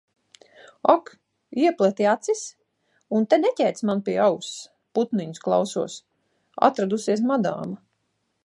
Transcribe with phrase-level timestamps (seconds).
[0.93, 1.11] Ak!
[1.65, 2.41] Iepleti acis?
[3.19, 4.51] Un te neķērc man pie auss,
[4.99, 6.01] putniņus klausos.
[6.71, 7.79] Atradusies madāma.